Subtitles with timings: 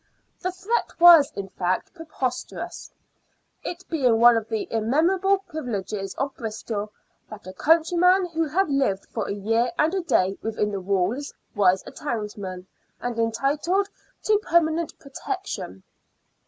[0.39, 2.89] The threat was, in fact, preposterous,
[3.63, 6.91] it being one of the immemorial privileges of Bristol
[7.29, 10.81] that a country man who had lived for a year and a day within the
[10.81, 12.65] walls was a townsman,
[12.99, 13.89] and entitled
[14.23, 15.83] to permanent protection.